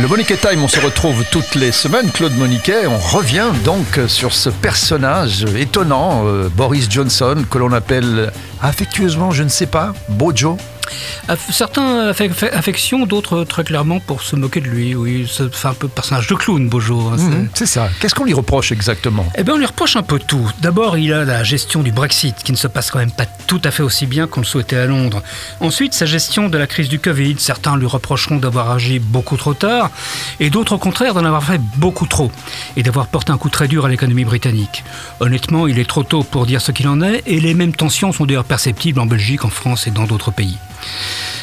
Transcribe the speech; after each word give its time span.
Le 0.00 0.08
Moniquet 0.08 0.38
Time, 0.38 0.62
on 0.64 0.68
se 0.68 0.80
retrouve 0.80 1.26
toutes 1.30 1.54
les 1.56 1.72
semaines. 1.72 2.10
Claude 2.10 2.34
Moniquet, 2.34 2.86
on 2.86 2.96
revient 2.96 3.50
donc 3.66 4.00
sur 4.08 4.32
ce 4.32 4.48
personnage 4.48 5.44
étonnant, 5.54 6.22
euh, 6.24 6.48
Boris 6.48 6.90
Johnson, 6.90 7.44
que 7.50 7.58
l'on 7.58 7.70
appelle 7.72 8.32
affectueusement, 8.62 9.30
je 9.30 9.42
ne 9.42 9.50
sais 9.50 9.66
pas, 9.66 9.92
Bojo. 10.08 10.56
Certains 11.50 12.08
affections, 12.08 13.06
d'autres 13.06 13.44
très 13.44 13.64
clairement 13.64 14.00
pour 14.00 14.22
se 14.22 14.36
moquer 14.36 14.60
de 14.60 14.68
lui. 14.68 14.94
Oui, 14.94 15.30
c'est 15.30 15.66
un 15.66 15.74
peu 15.74 15.88
personnage 15.88 16.26
de 16.26 16.34
clown, 16.34 16.68
Bojo. 16.68 17.12
Hein, 17.12 17.16
mhm, 17.16 17.48
c'est 17.54 17.66
ça. 17.66 17.88
Qu'est-ce 18.00 18.14
qu'on 18.14 18.24
lui 18.24 18.34
reproche 18.34 18.72
exactement? 18.72 19.26
Eh 19.36 19.44
bien, 19.44 19.54
on 19.54 19.58
lui 19.58 19.66
reproche 19.66 19.96
un 19.96 20.02
peu 20.02 20.18
tout. 20.18 20.50
D'abord, 20.60 20.98
il 20.98 21.12
a 21.12 21.24
la 21.24 21.44
gestion 21.44 21.82
du 21.82 21.92
Brexit, 21.92 22.36
qui 22.42 22.52
ne 22.52 22.56
se 22.56 22.66
passe 22.66 22.90
quand 22.90 22.98
même 22.98 23.10
pas 23.10 23.26
tout 23.46 23.60
à 23.64 23.70
fait 23.70 23.82
aussi 23.82 24.06
bien 24.06 24.26
qu'on 24.26 24.40
le 24.40 24.46
souhaitait 24.46 24.76
à 24.76 24.86
Londres. 24.86 25.22
Ensuite, 25.60 25.94
sa 25.94 26.06
gestion 26.06 26.48
de 26.48 26.58
la 26.58 26.66
crise 26.66 26.88
du 26.88 26.98
Covid. 26.98 27.36
Certains 27.38 27.76
lui 27.76 27.86
reprocheront 27.86 28.36
d'avoir 28.36 28.70
agi 28.70 28.98
beaucoup 28.98 29.36
trop 29.36 29.54
tard, 29.54 29.90
et 30.38 30.50
d'autres 30.50 30.74
au 30.74 30.78
contraire 30.78 31.14
d'en 31.14 31.24
avoir 31.24 31.42
fait 31.42 31.60
beaucoup 31.76 32.06
trop, 32.06 32.30
et 32.76 32.82
d'avoir 32.82 33.06
porté 33.06 33.32
un 33.32 33.38
coup 33.38 33.48
très 33.48 33.68
dur 33.68 33.84
à 33.86 33.88
l'économie 33.88 34.24
britannique. 34.24 34.84
Honnêtement, 35.20 35.66
il 35.66 35.78
est 35.78 35.88
trop 35.88 36.02
tôt 36.02 36.22
pour 36.22 36.46
dire 36.46 36.60
ce 36.60 36.72
qu'il 36.72 36.88
en 36.88 37.00
est, 37.02 37.22
et 37.26 37.40
les 37.40 37.54
mêmes 37.54 37.74
tensions 37.74 38.12
sont 38.12 38.26
d'ailleurs 38.26 38.44
perceptibles 38.44 39.00
en 39.00 39.06
Belgique, 39.06 39.44
en 39.44 39.50
France 39.50 39.86
et 39.86 39.90
dans 39.90 40.04
d'autres 40.04 40.30
pays. 40.30 40.58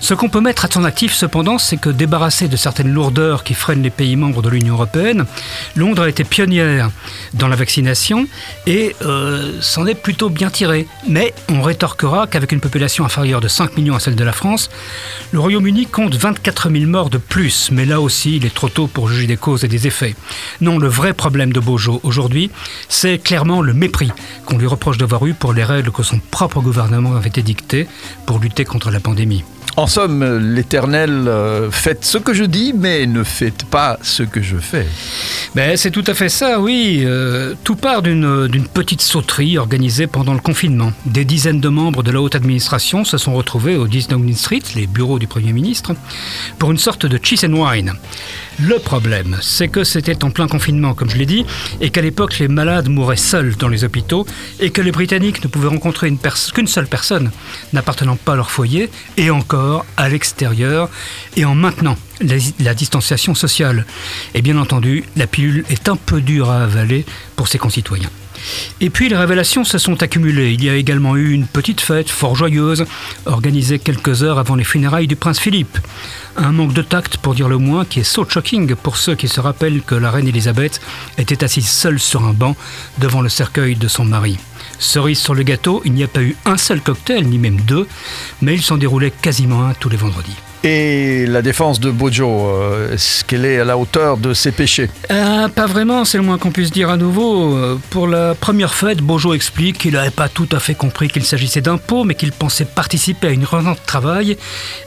Ce 0.00 0.14
qu'on 0.14 0.30
peut 0.30 0.40
mettre 0.40 0.64
à 0.64 0.68
son 0.72 0.82
actif, 0.84 1.12
cependant, 1.12 1.58
c'est 1.58 1.76
que 1.76 1.90
débarrassé 1.90 2.48
de 2.48 2.56
certaines 2.56 2.92
lourdeurs 2.92 3.44
qui 3.44 3.52
freinent 3.52 3.82
les 3.82 3.90
pays 3.90 4.16
membres 4.16 4.40
de 4.40 4.48
l'Union 4.48 4.74
européenne, 4.74 5.26
Londres 5.76 6.02
a 6.02 6.08
été 6.08 6.24
pionnière 6.24 6.90
dans 7.34 7.48
la 7.48 7.54
vaccination 7.54 8.26
et 8.66 8.96
euh, 9.02 9.60
s'en 9.60 9.86
est 9.86 9.94
plutôt 9.94 10.30
bien 10.30 10.48
tiré. 10.48 10.88
Mais 11.06 11.34
on 11.50 11.60
rétorquera 11.60 12.26
qu'avec 12.26 12.50
une 12.52 12.60
population 12.60 13.04
inférieure 13.04 13.42
de 13.42 13.48
5 13.48 13.76
millions 13.76 13.94
à 13.94 14.00
celle 14.00 14.16
de 14.16 14.24
la 14.24 14.32
France, 14.32 14.70
le 15.32 15.38
Royaume-Uni 15.38 15.86
compte 15.86 16.14
24 16.14 16.70
000 16.70 16.86
morts 16.86 17.10
de 17.10 17.18
plus. 17.18 17.70
Mais 17.70 17.84
là 17.84 18.00
aussi, 18.00 18.36
il 18.36 18.46
est 18.46 18.54
trop 18.54 18.70
tôt 18.70 18.86
pour 18.86 19.08
juger 19.08 19.26
des 19.26 19.36
causes 19.36 19.64
et 19.64 19.68
des 19.68 19.86
effets. 19.86 20.16
Non, 20.62 20.78
le 20.78 20.88
vrai 20.88 21.12
problème 21.12 21.52
de 21.52 21.60
Beaujeu 21.60 21.92
aujourd'hui, 22.02 22.50
c'est 22.88 23.18
clairement 23.18 23.60
le 23.60 23.74
mépris 23.74 24.10
qu'on 24.46 24.56
lui 24.56 24.66
reproche 24.66 24.96
d'avoir 24.96 25.26
eu 25.26 25.34
pour 25.34 25.52
les 25.52 25.62
règles 25.62 25.92
que 25.92 26.02
son 26.02 26.18
propre 26.30 26.62
gouvernement 26.62 27.14
avait 27.16 27.30
édictées 27.36 27.86
pour 28.24 28.38
lutter 28.38 28.64
contre 28.64 28.90
la 28.90 28.98
pandémie 28.98 29.19
pandémie. 29.20 29.59
En 29.80 29.86
somme, 29.86 30.54
l'Éternel, 30.54 31.26
euh, 31.26 31.70
faites 31.70 32.04
ce 32.04 32.18
que 32.18 32.34
je 32.34 32.44
dis, 32.44 32.74
mais 32.76 33.06
ne 33.06 33.24
faites 33.24 33.64
pas 33.64 33.98
ce 34.02 34.22
que 34.22 34.42
je 34.42 34.58
fais. 34.58 34.86
Ben, 35.54 35.74
c'est 35.78 35.90
tout 35.90 36.04
à 36.06 36.12
fait 36.12 36.28
ça, 36.28 36.60
oui. 36.60 37.00
Euh, 37.02 37.54
tout 37.64 37.76
part 37.76 38.02
d'une 38.02 38.68
petite 38.74 39.00
sauterie 39.00 39.56
organisée 39.56 40.06
pendant 40.06 40.34
le 40.34 40.40
confinement. 40.40 40.92
Des 41.06 41.24
dizaines 41.24 41.60
de 41.60 41.68
membres 41.70 42.02
de 42.02 42.10
la 42.10 42.20
haute 42.20 42.34
administration 42.34 43.06
se 43.06 43.16
sont 43.16 43.32
retrouvés 43.32 43.76
au 43.78 43.88
10 43.88 44.08
Downing 44.08 44.36
Street, 44.36 44.60
les 44.76 44.86
bureaux 44.86 45.18
du 45.18 45.26
Premier 45.26 45.54
ministre, 45.54 45.94
pour 46.58 46.70
une 46.70 46.76
sorte 46.76 47.06
de 47.06 47.18
cheese 47.20 47.46
and 47.46 47.54
wine. 47.54 47.94
Le 48.62 48.78
problème, 48.78 49.38
c'est 49.40 49.68
que 49.68 49.84
c'était 49.84 50.22
en 50.22 50.30
plein 50.30 50.46
confinement, 50.46 50.92
comme 50.92 51.08
je 51.08 51.16
l'ai 51.16 51.24
dit, 51.24 51.46
et 51.80 51.88
qu'à 51.88 52.02
l'époque, 52.02 52.38
les 52.38 52.48
malades 52.48 52.90
mouraient 52.90 53.16
seuls 53.16 53.56
dans 53.56 53.68
les 53.68 53.84
hôpitaux, 53.84 54.26
et 54.58 54.68
que 54.68 54.82
les 54.82 54.92
Britanniques 54.92 55.42
ne 55.42 55.48
pouvaient 55.48 55.68
rencontrer 55.68 56.12
qu'une 56.52 56.66
seule 56.66 56.86
personne 56.86 57.30
n'appartenant 57.72 58.16
pas 58.16 58.34
à 58.34 58.36
leur 58.36 58.50
foyer, 58.50 58.90
et 59.16 59.30
encore 59.30 59.69
à 59.96 60.08
l'extérieur, 60.08 60.88
et 61.36 61.44
en 61.44 61.54
maintenant 61.54 61.96
la, 62.20 62.74
distanciation 62.74 63.34
sociale. 63.34 63.86
Et 64.34 64.42
bien 64.42 64.58
entendu, 64.58 65.04
la 65.16 65.26
pilule 65.26 65.64
est 65.70 65.88
un 65.88 65.96
peu 65.96 66.20
dure 66.20 66.50
à 66.50 66.62
avaler 66.62 67.04
pour 67.36 67.48
ses 67.48 67.58
concitoyens. 67.58 68.10
Et 68.80 68.88
puis 68.88 69.08
les 69.10 69.16
révélations 69.16 69.64
se 69.64 69.76
sont 69.76 70.02
accumulées. 70.02 70.54
Il 70.54 70.64
y 70.64 70.70
a 70.70 70.74
également 70.74 71.16
eu 71.16 71.32
une 71.32 71.46
petite 71.46 71.80
fête 71.80 72.08
fort 72.08 72.36
joyeuse, 72.36 72.86
organisée 73.26 73.78
quelques 73.78 74.22
heures 74.22 74.38
avant 74.38 74.54
les 74.54 74.64
funérailles 74.64 75.06
du 75.06 75.16
prince 75.16 75.38
Philippe. 75.38 75.78
Un 76.36 76.52
manque 76.52 76.72
de 76.72 76.82
tact, 76.82 77.18
pour 77.18 77.34
dire 77.34 77.48
le 77.48 77.58
moins, 77.58 77.84
qui 77.84 78.00
est 78.00 78.04
so 78.04 78.26
shocking 78.26 78.74
pour 78.76 78.96
ceux 78.96 79.14
qui 79.14 79.28
se 79.28 79.40
rappellent 79.40 79.82
que 79.82 79.94
la 79.94 80.10
reine 80.10 80.28
Elisabeth 80.28 80.80
était 81.18 81.44
assise 81.44 81.68
seule 81.68 81.98
sur 81.98 82.24
un 82.24 82.32
banc 82.32 82.56
devant 82.98 83.20
le 83.20 83.28
cercueil 83.28 83.76
de 83.76 83.88
son 83.88 84.04
mari. 84.04 84.38
Cerise 84.80 85.20
sur 85.20 85.34
le 85.34 85.42
gâteau, 85.42 85.82
il 85.84 85.92
n'y 85.92 86.02
a 86.02 86.08
pas 86.08 86.22
eu 86.22 86.34
un 86.46 86.56
seul 86.56 86.80
cocktail, 86.80 87.26
ni 87.26 87.38
même 87.38 87.60
deux, 87.60 87.86
mais 88.40 88.54
il 88.54 88.62
s'en 88.62 88.78
déroulait 88.78 89.12
quasiment 89.12 89.66
un 89.66 89.74
tous 89.74 89.90
les 89.90 89.96
vendredis. 89.96 90.36
Et 90.62 91.24
la 91.26 91.40
défense 91.40 91.80
de 91.80 91.90
Bojo, 91.90 92.28
euh, 92.28 92.94
est-ce 92.94 93.24
qu'elle 93.24 93.46
est 93.46 93.60
à 93.60 93.64
la 93.64 93.78
hauteur 93.78 94.18
de 94.18 94.34
ses 94.34 94.52
péchés 94.52 94.90
euh, 95.10 95.48
Pas 95.48 95.66
vraiment, 95.66 96.04
c'est 96.04 96.18
le 96.18 96.24
moins 96.24 96.36
qu'on 96.36 96.50
puisse 96.50 96.70
dire 96.70 96.90
à 96.90 96.96
nouveau. 96.98 97.56
Pour 97.88 98.06
la 98.06 98.34
première 98.34 98.74
fête, 98.74 98.98
Bojo 98.98 99.32
explique 99.32 99.78
qu'il 99.78 99.92
n'avait 99.94 100.10
pas 100.10 100.28
tout 100.28 100.48
à 100.52 100.60
fait 100.60 100.74
compris 100.74 101.08
qu'il 101.08 101.24
s'agissait 101.24 101.62
d'impôts, 101.62 102.04
mais 102.04 102.14
qu'il 102.14 102.32
pensait 102.32 102.66
participer 102.66 103.28
à 103.28 103.30
une 103.30 103.44
réunion 103.44 103.72
de 103.72 103.78
travail 103.86 104.36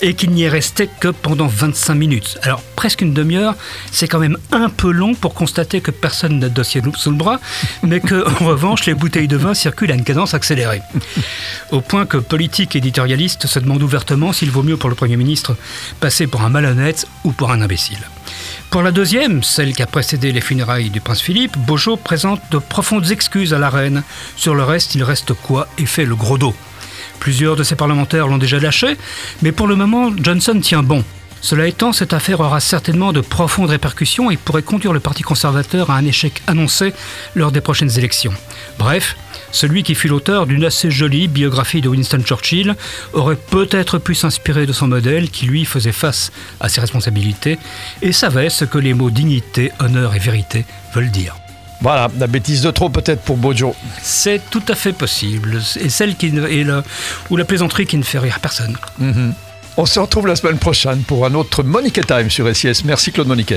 et 0.01 0.13
qu'il 0.13 0.31
n'y 0.31 0.44
est 0.44 0.50
resté 0.50 0.89
que 1.00 1.07
pendant 1.07 1.47
25 1.47 1.95
minutes. 1.95 2.38
Alors, 2.44 2.61
presque 2.75 3.01
une 3.01 3.13
demi-heure, 3.13 3.55
c'est 3.91 4.07
quand 4.07 4.19
même 4.19 4.38
un 4.51 4.69
peu 4.69 4.91
long 4.91 5.16
pour 5.16 5.34
constater 5.34 5.81
que 5.81 5.91
personne 5.91 6.40
n'a 6.40 6.50
de 6.50 6.53
dossier 6.53 6.81
sous 6.97 7.11
le 7.11 7.17
bras, 7.17 7.40
mais 7.81 8.00
que, 8.00 8.28
en 8.41 8.45
revanche, 8.45 8.85
les 8.85 8.94
bouteilles 8.94 9.28
de 9.28 9.38
vin 9.38 9.53
circulent 9.53 9.91
à 9.91 9.95
une 9.95 10.03
cadence 10.03 10.34
accélérée. 10.34 10.81
Au 11.72 11.81
point 11.81 12.05
que 12.05 12.17
politiques 12.17 12.75
et 12.75 12.79
éditorialistes 12.79 13.47
se 13.47 13.59
demandent 13.59 13.84
ouvertement 13.84 14.34
s'il 14.34 14.51
vaut 14.51 14.63
mieux 14.63 14.78
pour 14.78 14.90
le 14.90 14.95
Premier 14.95 15.17
ministre 15.17 15.55
passer 16.00 16.28
pour 16.28 16.41
un 16.41 16.50
malhonnête 16.50 17.07
ou 17.24 17.31
pour 17.31 17.51
un 17.51 17.62
imbécile. 17.62 18.00
Pour 18.69 18.81
la 18.81 18.91
deuxième, 18.91 19.44
celle 19.44 19.74
qui 19.74 19.84
a 19.84 19.88
précédé 19.88 20.31
les 20.31 20.41
funérailles 20.41 20.90
du 20.90 21.00
prince 21.00 21.22
Philippe, 21.22 21.57
Beaujeu 21.57 21.96
présente 21.96 22.41
de 22.50 22.57
profondes 22.57 23.12
excuses 23.12 23.53
à 23.53 23.59
la 23.59 23.69
reine. 23.69 24.03
Sur 24.35 24.56
le 24.56 24.63
reste, 24.63 24.96
il 24.96 25.03
reste 25.03 25.34
quoi 25.34 25.68
et 25.78 25.85
fait 25.85 26.06
le 26.06 26.16
gros 26.16 26.40
dos. 26.40 26.56
Plusieurs 27.19 27.56
de 27.56 27.63
ses 27.63 27.75
parlementaires 27.75 28.28
l'ont 28.28 28.40
déjà 28.40 28.59
lâché, 28.59 28.97
mais 29.44 29.52
pour 29.52 29.68
le 29.68 29.75
moment, 29.75 30.12
Johnson 30.18 30.59
tient 30.59 30.81
bon. 30.84 31.03
Cela 31.40 31.68
étant, 31.68 31.94
cette 31.94 32.13
affaire 32.13 32.40
aura 32.40 32.59
certainement 32.62 33.13
de 33.13 33.22
profondes 33.22 33.69
répercussions 33.69 34.31
et 34.31 34.38
pourrait 34.38 34.63
conduire 34.63 34.94
le 34.94 35.00
Parti 35.00 35.23
conservateur 35.23 35.91
à 35.91 35.97
un 35.97 36.06
échec 36.06 36.41
annoncé 36.47 36.94
lors 37.35 37.52
des 37.52 37.62
prochaines 37.62 37.97
élections. 37.97 38.34
Bref, 38.79 39.16
celui 39.53 39.84
qui 39.84 39.96
fut 39.96 40.09
l'auteur 40.09 40.47
d'une 40.47 40.66
assez 40.66 40.91
jolie 40.91 41.30
biographie 41.30 41.80
de 41.80 41.88
Winston 41.88 42.22
Churchill 42.25 42.75
aurait 43.14 43.38
peut-être 43.38 44.00
pu 44.00 44.16
s'inspirer 44.16 44.66
de 44.66 44.74
son 44.74 44.88
modèle 44.88 45.30
qui 45.30 45.46
lui 45.46 45.64
faisait 45.64 45.91
face 45.94 46.31
à 46.59 46.68
ses 46.68 46.81
responsabilités 46.81 47.59
et 48.02 48.12
savait 48.12 48.50
ce 48.50 48.66
que 48.66 48.80
les 48.80 48.94
mots 48.94 49.12
dignité, 49.12 49.72
honneur 49.80 50.16
et 50.16 50.19
vérité 50.19 50.66
veulent 50.94 51.12
dire. 51.12 51.36
Voilà, 51.81 52.09
la 52.18 52.28
bêtise 52.28 52.62
de 52.62 52.72
trop 52.72 52.90
peut-être 52.90 53.22
pour 53.22 53.38
Bojo. 53.38 53.75
C'est 54.02 54.41
tout 54.50 54.64
à 54.69 54.75
fait 54.75 54.94
possible. 54.94 55.62
Et 55.80 55.90
celle 55.90 56.16
qui 56.16 56.28
est 56.28 56.66
ou 57.30 57.38
la 57.38 57.46
plaisanterie 57.46 57.85
qui 57.85 57.97
ne 57.97 58.03
fait 58.03 58.20
rire 58.20 58.40
personne. 58.41 58.75
Mhm. 59.00 59.34
On 59.78 59.85
se 59.85 60.00
retrouve 60.00 60.28
la 60.28 60.35
semaine 60.35 60.58
prochaine 60.58 61.03
pour 61.03 61.25
un 61.25 61.34
autre 61.34 61.62
Monique 61.62 62.06
Time 62.06 62.30
sur 62.30 62.53
SIS. 62.56 62.84
Merci 62.85 63.12
Claude 63.12 63.28
Monique. 63.28 63.53